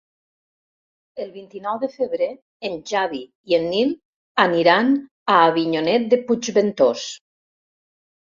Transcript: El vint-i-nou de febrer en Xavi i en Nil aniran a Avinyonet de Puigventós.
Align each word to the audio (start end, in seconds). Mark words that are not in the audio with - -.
El 1.25 1.27
vint-i-nou 1.33 1.75
de 1.83 1.89
febrer 1.95 2.29
en 2.69 2.79
Xavi 2.91 3.21
i 3.51 3.55
en 3.57 3.67
Nil 3.73 3.91
aniran 4.45 4.89
a 5.35 5.37
Avinyonet 5.51 6.09
de 6.15 6.21
Puigventós. 6.31 7.05